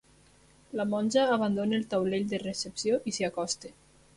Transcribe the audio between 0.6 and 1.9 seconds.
La monja abandona el